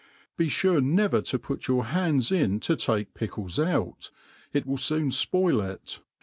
Be 0.35 0.49
Ture 0.49 0.81
ne 0.81 1.05
ver 1.07 1.21
to 1.21 1.37
put 1.37 1.67
your 1.67 1.85
hands 1.85 2.31
in 2.31 2.59
to 2.61 2.75
take 2.75 3.13
pickles 3.13 3.59
out, 3.59 4.09
it 4.51 4.65
will 4.65 4.75
foon 4.77 5.11
fpojl 5.11 5.77
jt. 5.77 5.99